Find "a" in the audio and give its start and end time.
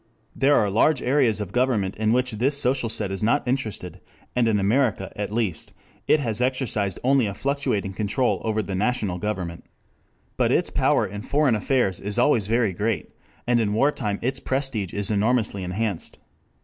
7.27-7.35